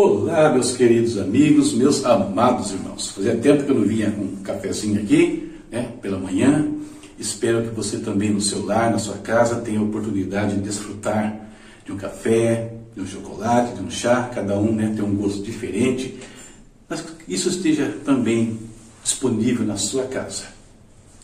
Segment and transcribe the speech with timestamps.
[0.00, 3.08] Olá, meus queridos amigos, meus amados irmãos.
[3.08, 6.68] Fazia tempo que eu não vinha com um cafezinho aqui, né, pela manhã.
[7.18, 11.36] Espero que você também no seu lar, na sua casa, tenha a oportunidade de desfrutar
[11.84, 14.30] de um café, de um chocolate, de um chá.
[14.32, 16.16] Cada um né, tem um gosto diferente.
[16.88, 18.56] Mas que isso esteja também
[19.02, 20.44] disponível na sua casa.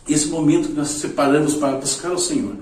[0.05, 2.57] Esse momento que nós separamos para buscar o Senhor.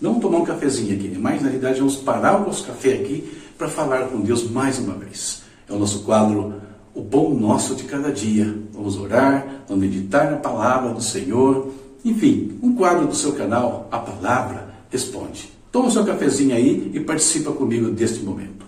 [0.00, 3.68] Não tomar um cafezinho aqui, mas na realidade vamos parar o nosso café aqui para
[3.68, 5.41] falar com Deus mais uma vez.
[5.68, 6.54] É o nosso quadro
[6.94, 8.54] O Pão Nosso de Cada Dia.
[8.72, 11.68] Vamos orar, vamos meditar na palavra do Senhor.
[12.04, 15.50] Enfim, um quadro do seu canal, A Palavra Responde.
[15.70, 18.66] Toma o seu cafezinho aí e participa comigo deste momento.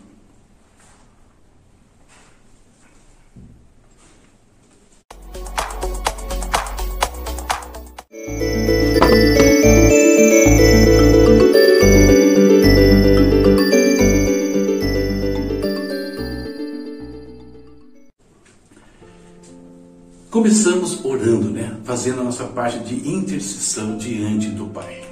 [21.85, 25.05] Fazendo a nossa parte de intercessão diante do Pai.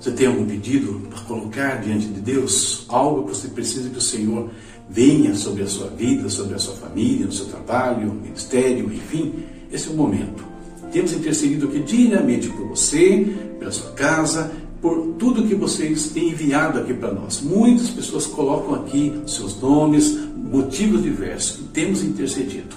[0.00, 2.86] Você tem algum pedido para colocar diante de Deus?
[2.88, 4.48] Algo que você precisa que o Senhor
[4.88, 9.44] venha sobre a sua vida, sobre a sua família, no seu trabalho, ministério, enfim?
[9.70, 10.42] Esse é o momento.
[10.90, 13.26] Temos intercedido aqui diariamente por você,
[13.58, 17.42] pela sua casa, por tudo que vocês têm enviado aqui para nós.
[17.42, 22.74] Muitas pessoas colocam aqui seus nomes, motivos diversos, e temos intercedido.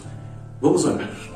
[0.60, 1.31] Vamos orar.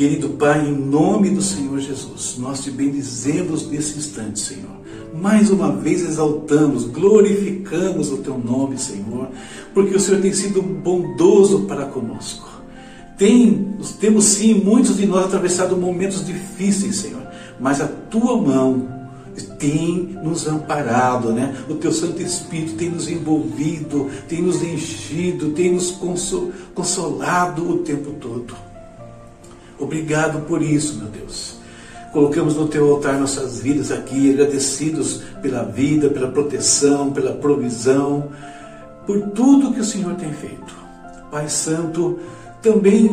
[0.00, 4.80] Querido Pai, em nome do Senhor Jesus, nós te bendizemos nesse instante, Senhor.
[5.12, 9.28] Mais uma vez exaltamos, glorificamos o teu nome, Senhor,
[9.74, 12.48] porque o Senhor tem sido bondoso para conosco.
[13.18, 17.26] Tem, temos sim, muitos de nós atravessado momentos difíceis, Senhor,
[17.60, 18.88] mas a tua mão
[19.58, 21.54] tem nos amparado, né?
[21.68, 25.90] O teu Santo Espírito tem nos envolvido, tem nos enchido, tem nos
[26.74, 28.69] consolado o tempo todo.
[29.80, 31.58] Obrigado por isso, meu Deus.
[32.12, 38.30] Colocamos no teu altar nossas vidas aqui, agradecidos pela vida, pela proteção, pela provisão,
[39.06, 40.74] por tudo que o Senhor tem feito.
[41.30, 42.18] Pai Santo,
[42.60, 43.08] também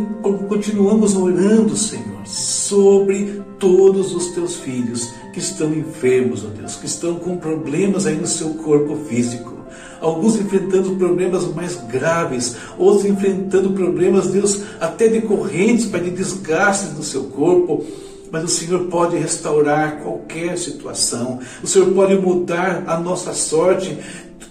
[0.50, 7.16] continuamos orando, Senhor, sobre todos os teus filhos que estão enfermos, ó Deus, que estão
[7.16, 9.57] com problemas aí no seu corpo físico.
[10.00, 17.04] Alguns enfrentando problemas mais graves, outros enfrentando problemas, Deus, até decorrentes, para de desgastes no
[17.04, 17.86] seu corpo.
[18.32, 21.40] Mas o Senhor pode restaurar qualquer situação.
[21.64, 23.98] O Senhor pode mudar a nossa sorte,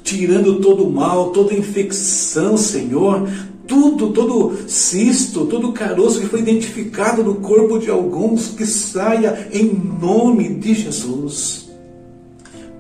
[0.03, 3.29] tirando todo o mal, toda infecção, Senhor,
[3.67, 9.73] tudo, todo cisto, todo caroço que foi identificado no corpo de alguns, que saia em
[10.01, 11.69] nome de Jesus.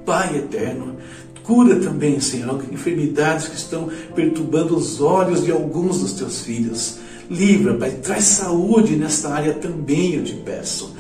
[0.05, 0.97] Pai eterno,
[1.47, 6.99] cura também, Senhor, enfermidades que estão perturbando os olhos de alguns dos teus filhos.
[7.31, 10.95] Livra, Pai, traz saúde nesta área também, eu te peço.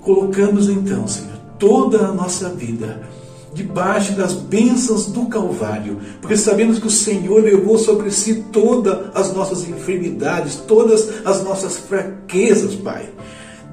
[0.00, 3.08] Colocamos então, Senhor, toda a nossa vida
[3.52, 9.34] debaixo das bênçãos do Calvário, porque sabemos que o Senhor levou sobre si todas as
[9.34, 13.08] nossas enfermidades, todas as nossas fraquezas, Pai.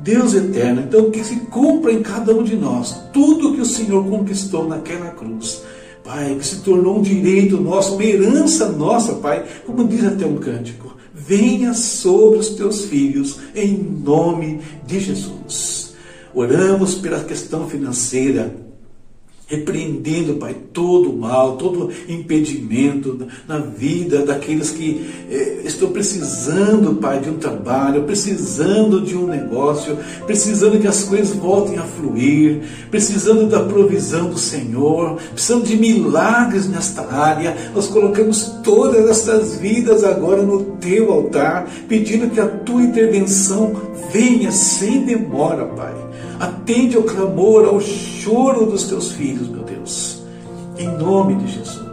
[0.02, 4.06] Deus eterno, então que se cumpra em cada um de nós tudo que o Senhor
[4.06, 5.62] conquistou naquela cruz.
[6.08, 10.38] Pai, que se tornou um direito nosso, uma herança nossa, Pai, como diz até um
[10.38, 10.96] cântico.
[11.14, 15.96] Venha sobre os teus filhos, em nome de Jesus.
[16.34, 18.56] Oramos pela questão financeira,
[19.48, 27.22] repreendendo, Pai, todo o mal, todo impedimento na vida daqueles que eh, estão precisando, Pai,
[27.22, 33.48] de um trabalho, precisando de um negócio, precisando que as coisas voltem a fluir, precisando
[33.48, 37.56] da provisão do Senhor, precisando de milagres nesta área.
[37.74, 43.74] Nós colocamos todas essas vidas agora no teu altar, pedindo que a tua intervenção
[44.12, 46.07] venha sem demora, Pai
[46.40, 50.22] Atende ao clamor, ao choro dos teus filhos, meu Deus.
[50.78, 51.88] Em nome de Jesus.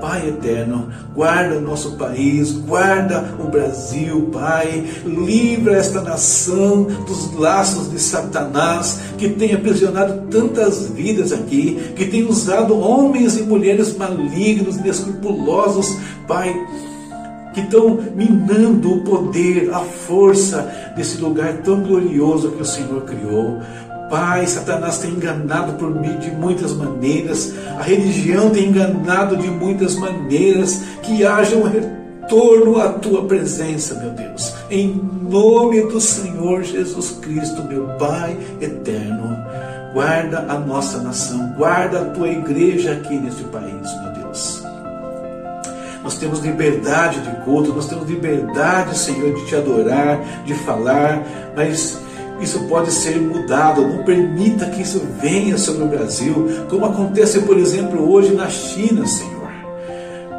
[0.00, 4.84] Pai eterno, guarda o nosso país, guarda o Brasil, Pai.
[5.04, 12.24] Livra esta nação dos laços de Satanás que tem aprisionado tantas vidas aqui, que tem
[12.24, 15.96] usado homens e mulheres malignos, inescrupulosos,
[16.26, 16.54] Pai
[17.56, 23.62] que estão minando o poder, a força desse lugar tão glorioso que o Senhor criou.
[24.10, 29.94] Pai, Satanás tem enganado por mim de muitas maneiras, a religião tem enganado de muitas
[29.96, 37.12] maneiras, que haja um retorno à tua presença, meu Deus, em nome do Senhor Jesus
[37.22, 39.34] Cristo, meu Pai eterno.
[39.94, 44.65] Guarda a nossa nação, guarda a tua igreja aqui neste país, meu Deus.
[46.06, 51.98] Nós temos liberdade de culto, nós temos liberdade, Senhor, de te adorar, de falar, mas
[52.40, 53.82] isso pode ser mudado.
[53.82, 59.04] Não permita que isso venha sobre o Brasil, como acontece, por exemplo, hoje na China,
[59.04, 59.50] Senhor.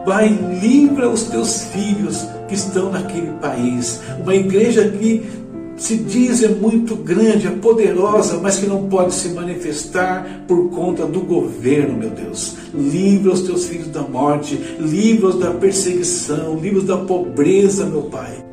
[0.06, 4.00] Pai, livra os teus filhos que estão naquele país.
[4.22, 5.30] Uma igreja que
[5.78, 11.06] se diz é muito grande, é poderosa, mas que não pode se manifestar por conta
[11.06, 12.56] do governo, meu Deus.
[12.74, 18.44] Livra os teus filhos da morte, livra-os da perseguição, livra-os da pobreza, meu Pai.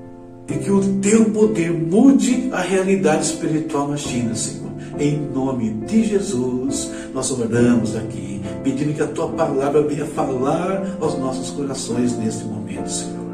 [0.49, 4.71] E que o teu poder mude a realidade espiritual na China, Senhor.
[4.99, 11.19] Em nome de Jesus, nós oramos aqui, pedindo que a tua palavra venha falar aos
[11.19, 13.25] nossos corações neste momento, Senhor.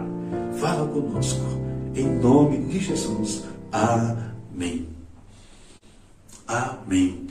[0.55, 1.41] Fala conosco,
[1.97, 3.43] em nome de Jesus.
[3.73, 4.89] Amém.
[6.47, 7.27] Amém.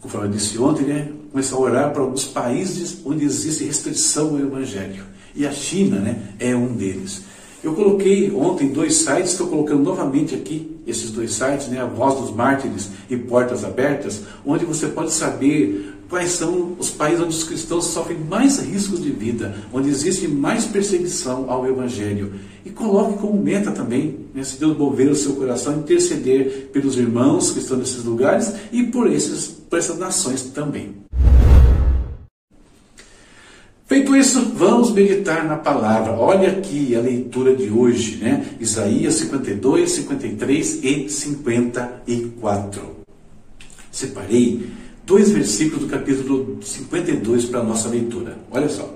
[0.00, 1.12] Conforme eu disse ontem, né?
[1.32, 5.04] Começar a orar para alguns países onde existe restrição ao Evangelho.
[5.34, 6.34] E a China, né?
[6.38, 7.24] É um deles.
[7.62, 12.20] Eu coloquei ontem dois sites, estou colocando novamente aqui esses dois sites, né, a Voz
[12.20, 17.44] dos Mártires e Portas Abertas, onde você pode saber quais são os países onde os
[17.44, 22.32] cristãos sofrem mais riscos de vida, onde existe mais perseguição ao Evangelho.
[22.64, 27.50] E coloque como meta também, né, se Deus mover o seu coração, interceder pelos irmãos
[27.50, 30.94] que estão nesses lugares e por, esses, por essas nações também.
[33.86, 36.12] Feito isso, vamos meditar na palavra.
[36.12, 38.44] Olha aqui a leitura de hoje, né?
[38.58, 42.96] Isaías 52, 53 e 54.
[43.92, 44.68] Separei
[45.06, 48.36] dois versículos do capítulo 52 para a nossa leitura.
[48.50, 48.92] Olha só.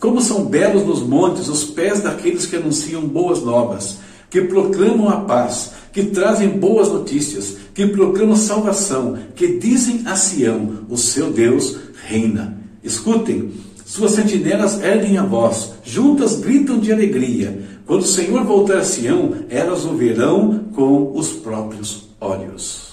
[0.00, 3.98] Como são belos nos montes os pés daqueles que anunciam boas novas,
[4.30, 10.86] que proclamam a paz, que trazem boas notícias, que proclamam salvação, que dizem a Sião:
[10.88, 11.76] o seu Deus
[12.06, 12.58] reina.
[12.82, 13.52] Escutem,
[13.84, 17.76] suas sentinelas erguem a voz, juntas gritam de alegria.
[17.84, 22.85] Quando o Senhor voltar a Sião, elas o verão com os próprios olhos.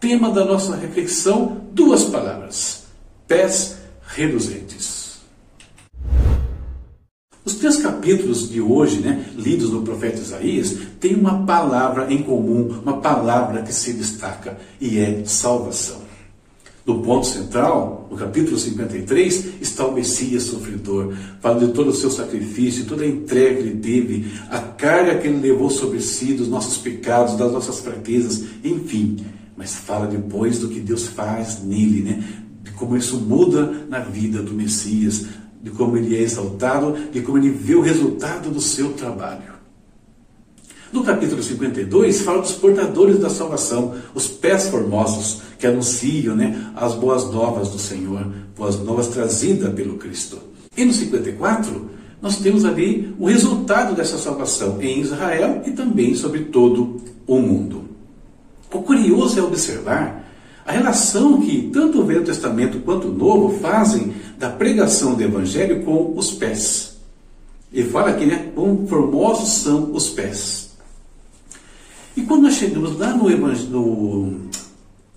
[0.00, 2.84] Tema da nossa reflexão: duas palavras:
[3.28, 3.76] pés
[4.06, 5.20] reluzentes.
[7.44, 12.80] Os três capítulos de hoje, né, lidos no profeta Isaías, têm uma palavra em comum,
[12.82, 16.00] uma palavra que se destaca, e é salvação.
[16.86, 22.10] No ponto central, no capítulo 53, está o Messias sofredor, falando de todo o seu
[22.10, 26.48] sacrifício, toda a entrega que ele teve, a carga que ele levou sobre si, dos
[26.48, 29.18] nossos pecados, das nossas fraquezas, enfim.
[29.60, 32.24] Mas fala depois do que Deus faz nele, né?
[32.62, 35.26] De como isso muda na vida do Messias,
[35.62, 39.52] de como ele é exaltado, de como ele vê o resultado do seu trabalho.
[40.90, 46.94] No capítulo 52, fala dos portadores da salvação, os pés formosos, que anunciam né, as
[46.94, 50.38] boas novas do Senhor, boas novas trazidas pelo Cristo.
[50.74, 51.90] E no 54,
[52.22, 56.96] nós temos ali o resultado dessa salvação em Israel e também sobre todo
[57.26, 57.89] o mundo.
[58.72, 60.24] O curioso é observar
[60.64, 65.82] a relação que tanto o Velho Testamento quanto o Novo fazem da pregação do Evangelho
[65.84, 66.96] com os pés.
[67.72, 68.50] Ele fala aqui, né?
[68.54, 70.70] Quão formosos são os pés.
[72.16, 74.36] E quando nós chegamos lá no, no,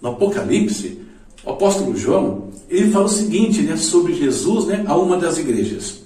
[0.01, 1.01] no Apocalipse,
[1.43, 6.01] o apóstolo João, ele fala o seguinte né, sobre Jesus né, a uma das igrejas.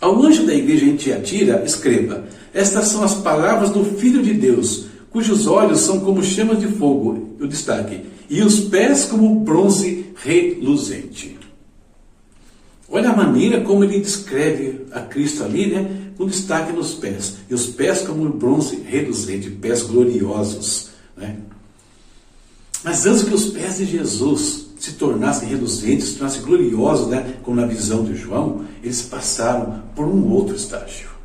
[0.00, 4.86] Ao anjo da igreja em Tiatira, escreva: Estas são as palavras do Filho de Deus,
[5.16, 11.38] cujos olhos são como chamas de fogo, o destaque, e os pés como bronze reluzente.
[12.86, 16.12] Olha a maneira como ele descreve a Cristo ali, né?
[16.18, 17.38] Com destaque nos pés.
[17.48, 20.90] E os pés como bronze reluzente, pés gloriosos.
[21.16, 21.38] Né?
[22.84, 27.36] Mas antes que os pés de Jesus se tornassem reluzentes, se tornassem gloriosos, né?
[27.42, 31.16] como na visão de João, eles passaram por um outro estágio.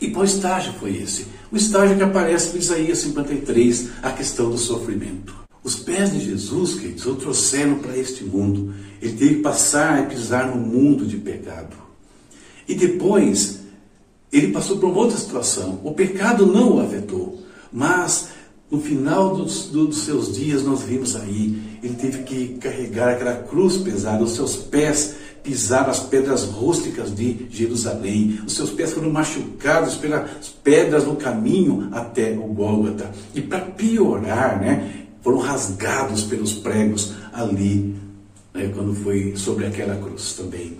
[0.00, 1.26] E qual estágio foi esse?
[1.50, 5.34] O estágio que aparece em Isaías 53, a questão do sofrimento.
[5.62, 8.72] Os pés de Jesus, queridos, o trouxeram para este mundo.
[9.02, 11.76] Ele teve que passar e pisar no mundo de pecado.
[12.66, 13.60] E depois,
[14.32, 15.80] ele passou por outra situação.
[15.82, 18.28] O pecado não o afetou, mas
[18.70, 23.78] no final dos, dos, seus dias, nós vimos aí, ele teve que carregar aquela cruz
[23.78, 29.96] pesada, os seus pés pisaram as pedras rústicas de Jerusalém, os seus pés foram machucados
[29.96, 33.10] pelas pedras no caminho até o Gólgota.
[33.34, 37.94] E para piorar, né, foram rasgados pelos pregos ali,
[38.54, 40.76] né, quando foi sobre aquela cruz também.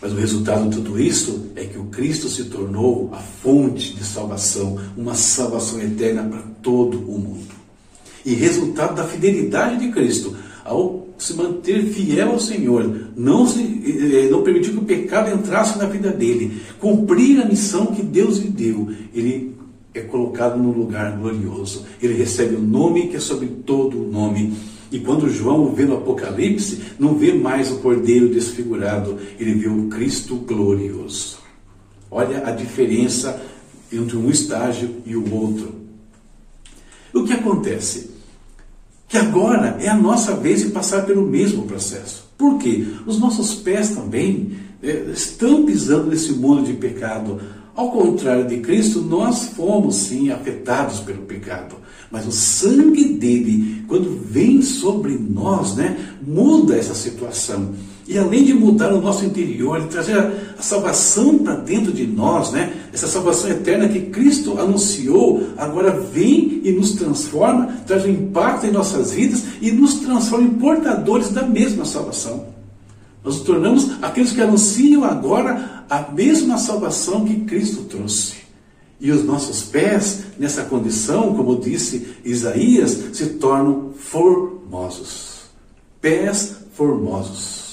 [0.00, 4.04] Mas o resultado de tudo isso é que o Cristo se tornou a fonte de
[4.04, 7.54] salvação, uma salvação eterna para todo o mundo.
[8.24, 14.28] E resultado da fidelidade de Cristo ao se manter fiel ao Senhor, não, se, eh,
[14.30, 18.48] não permitir que o pecado entrasse na vida dele, cumprir a missão que Deus lhe
[18.48, 19.54] deu, ele
[19.94, 21.86] é colocado num lugar glorioso.
[22.02, 24.52] Ele recebe o nome que é sobre todo o nome.
[24.92, 29.88] E quando João vê no Apocalipse, não vê mais o cordeiro desfigurado, ele vê o
[29.88, 31.38] Cristo glorioso.
[32.10, 33.42] Olha a diferença
[33.92, 35.74] entre um estágio e o outro.
[37.12, 38.15] O que acontece?
[39.08, 42.24] Que agora é a nossa vez de passar pelo mesmo processo.
[42.36, 42.86] Por quê?
[43.06, 47.40] Os nossos pés também é, estão pisando nesse mundo de pecado.
[47.74, 51.76] Ao contrário de Cristo, nós fomos sim afetados pelo pecado.
[52.10, 55.96] Mas o sangue dele, quando vem sobre nós, né,
[56.26, 57.74] muda essa situação.
[58.08, 62.52] E além de mudar o nosso interior, de trazer a, salvação para dentro de nós,
[62.52, 62.72] né?
[62.92, 68.70] essa salvação eterna que Cristo anunciou, agora vem e nos transforma, traz um impacto em
[68.70, 72.46] nossas vidas e nos transforma em portadores da mesma salvação.
[73.24, 78.46] Nós nos tornamos aqueles que anunciam agora a mesma salvação que Cristo trouxe.
[79.00, 85.40] E os nossos pés, nessa condição, como disse Isaías, se tornam formosos.
[86.00, 87.65] Pés formosos.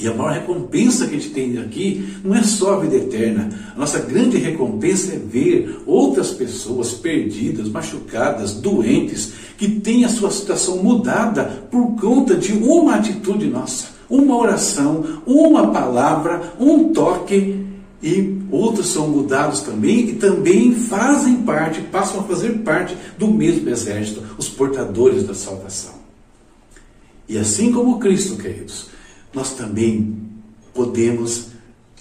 [0.00, 3.50] E a maior recompensa que a gente tem aqui não é só a vida eterna.
[3.74, 10.30] A nossa grande recompensa é ver outras pessoas perdidas, machucadas, doentes, que têm a sua
[10.30, 17.66] situação mudada por conta de uma atitude nossa, uma oração, uma palavra, um toque.
[18.02, 23.68] E outros são mudados também e também fazem parte, passam a fazer parte do mesmo
[23.68, 25.94] exército, os portadores da salvação.
[27.28, 28.90] E assim como Cristo, queridos,
[29.32, 30.16] nós também
[30.74, 31.48] podemos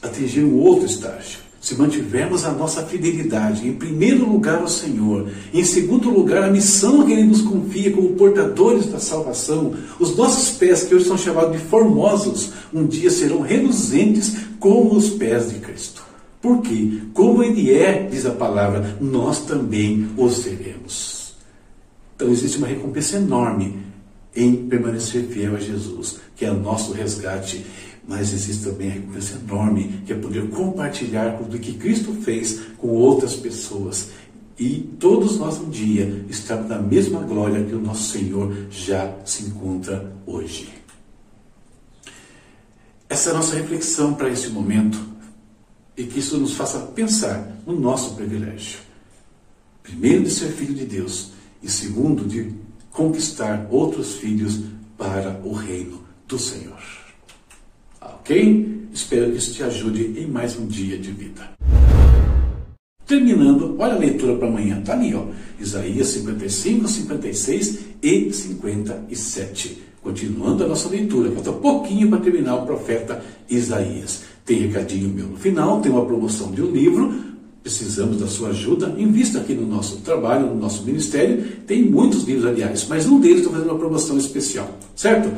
[0.01, 1.39] atingir um outro estágio.
[1.61, 7.05] Se mantivermos a nossa fidelidade, em primeiro lugar ao Senhor, em segundo lugar a missão
[7.05, 11.51] que Ele nos confia como portadores da salvação, os nossos pés, que hoje são chamados
[11.51, 16.03] de formosos, um dia serão reluzentes como os pés de Cristo.
[16.41, 21.35] Porque, como Ele é, diz a palavra, nós também o seremos.
[22.15, 23.77] Então existe uma recompensa enorme
[24.35, 27.63] em permanecer fiel a Jesus, que é o nosso resgate.
[28.07, 32.87] Mas existe também a recompensa enorme, que é poder compartilhar do que Cristo fez com
[32.87, 34.09] outras pessoas.
[34.57, 39.43] E todos nós um dia estamos na mesma glória que o nosso Senhor já se
[39.43, 40.67] encontra hoje.
[43.07, 44.99] Essa é a nossa reflexão para esse momento
[45.95, 48.79] e que isso nos faça pensar no nosso privilégio.
[49.83, 52.51] Primeiro, de ser filho de Deus, e segundo, de
[52.89, 54.61] conquistar outros filhos
[54.97, 56.00] para o reino
[56.31, 56.79] do Senhor.
[58.01, 58.87] Ok?
[58.93, 61.51] Espero que isso te ajude em mais um dia de vida.
[63.05, 65.25] Terminando, olha a leitura para amanhã, tá ali, ó.
[65.59, 69.83] Isaías 55, 56 e 57.
[70.01, 74.23] Continuando a nossa leitura, falta pouquinho para terminar o profeta Isaías.
[74.45, 77.13] Tem recadinho meu no final, tem uma promoção de um livro,
[77.61, 81.43] precisamos da sua ajuda, invista aqui no nosso trabalho, no nosso ministério.
[81.67, 85.29] Tem muitos livros, aliás, mas um deles estou fazendo uma promoção especial, certo?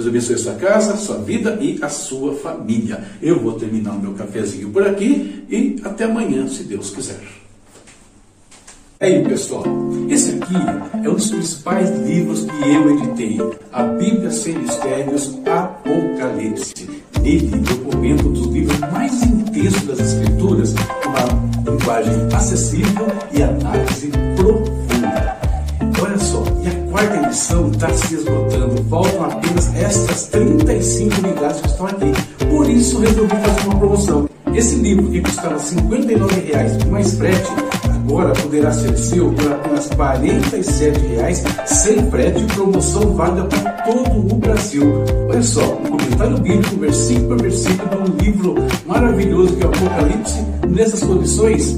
[0.00, 3.04] Deus abençoe a sua casa, a sua vida e a sua família.
[3.20, 7.20] Eu vou terminar o meu cafezinho por aqui e até amanhã, se Deus quiser.
[8.98, 9.64] É aí, pessoal,
[10.08, 10.54] esse aqui
[11.04, 13.38] é um dos principais livros que eu editei,
[13.70, 16.88] a Bíblia Sem Mistérios Apocalipse.
[17.20, 20.74] Nele eu comento um dos livros mais intensos das Escrituras,
[21.06, 24.79] uma linguagem acessível e análise profunda.
[27.30, 32.12] Edição está se esgotando, faltam apenas estas 35 unidades que estão aqui.
[32.50, 34.28] Por isso resolvi fazer uma promoção.
[34.52, 37.48] Esse livro que custava R$ 59,00 mais frete,
[37.84, 44.38] agora poderá ser seu por apenas R$ 47,00 sem frete, promoção válida para todo o
[44.38, 44.92] Brasil.
[45.28, 48.54] Olha só, um comentário bíblico, versículo por versículo, de um livro
[48.86, 51.76] maravilhoso que é o Apocalipse, nessas condições,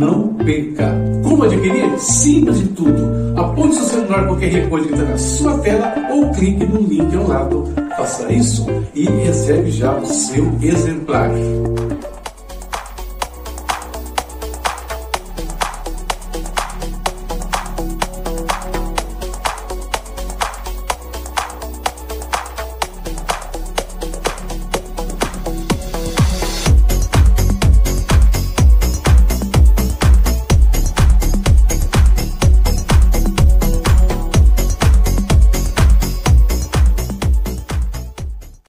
[0.00, 0.94] não perca.
[1.22, 1.98] Como adquirir?
[1.98, 3.38] Simples de tudo.
[3.38, 7.28] Aponte seu celular qualquer coisa que está na sua tela ou clique no link ao
[7.28, 7.68] lado.
[7.96, 11.30] Faça isso e reserve já o seu exemplar.